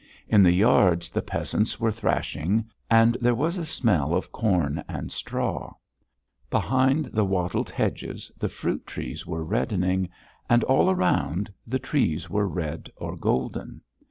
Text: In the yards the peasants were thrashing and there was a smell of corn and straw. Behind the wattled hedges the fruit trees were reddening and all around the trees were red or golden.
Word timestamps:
In 0.27 0.41
the 0.41 0.51
yards 0.51 1.11
the 1.11 1.21
peasants 1.21 1.79
were 1.79 1.91
thrashing 1.91 2.65
and 2.89 3.15
there 3.21 3.35
was 3.35 3.59
a 3.59 3.65
smell 3.67 4.15
of 4.15 4.31
corn 4.31 4.83
and 4.87 5.11
straw. 5.11 5.75
Behind 6.49 7.05
the 7.13 7.23
wattled 7.23 7.69
hedges 7.69 8.31
the 8.39 8.49
fruit 8.49 8.87
trees 8.87 9.27
were 9.27 9.45
reddening 9.45 10.09
and 10.49 10.63
all 10.63 10.89
around 10.89 11.53
the 11.67 11.77
trees 11.77 12.31
were 12.31 12.47
red 12.47 12.91
or 12.97 13.15
golden. 13.15 13.81